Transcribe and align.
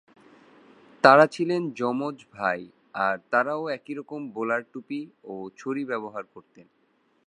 তারা 1.03 1.25
ছিলেন 1.27 1.61
যমজ 1.71 2.17
ভাই 2.33 2.61
আর 2.97 3.15
তারাও 3.31 3.63
একইরকম 3.69 4.21
বোলার 4.31 4.61
টুপি 4.73 5.01
ও 5.23 5.35
ছড়ি 5.57 5.83
ব্যবহার 5.85 6.23
করতেন। 6.33 6.67